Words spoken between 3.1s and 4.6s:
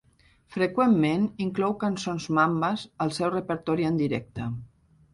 seu repertori en directe.